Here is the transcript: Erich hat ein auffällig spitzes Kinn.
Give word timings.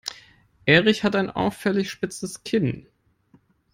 Erich 0.65 1.03
hat 1.03 1.15
ein 1.15 1.29
auffällig 1.29 1.91
spitzes 1.91 2.43
Kinn. 2.43 2.87